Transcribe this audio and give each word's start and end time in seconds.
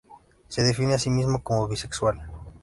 Se 0.47 0.63
define 0.63 0.95
a 0.95 0.97
sí 0.97 1.11
mismo 1.11 1.43
como 1.43 1.67
bisexual. 1.67 2.23